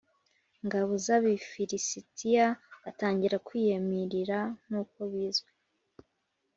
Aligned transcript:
ngabo 0.65 0.91
z 1.03 1.07
Abafilisitiya 1.17 2.47
atangira 2.89 3.35
kwiyamirira 3.47 4.39
nk 4.65 4.71
uko 4.81 4.99
bizwi 5.11 5.51